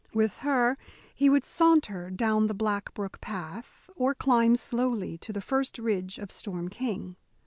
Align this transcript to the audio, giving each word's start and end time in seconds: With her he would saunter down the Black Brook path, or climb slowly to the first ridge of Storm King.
With 0.15 0.39
her 0.39 0.79
he 1.13 1.29
would 1.29 1.45
saunter 1.45 2.09
down 2.09 2.47
the 2.47 2.55
Black 2.55 2.91
Brook 2.95 3.21
path, 3.21 3.87
or 3.95 4.15
climb 4.15 4.55
slowly 4.55 5.15
to 5.19 5.31
the 5.31 5.41
first 5.41 5.77
ridge 5.77 6.17
of 6.17 6.31
Storm 6.31 6.69
King. 6.69 7.17